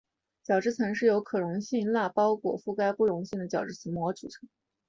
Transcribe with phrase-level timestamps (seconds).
[0.41, 4.49] 角质层是由可溶性蜡包裹覆盖不溶性的角质膜组成。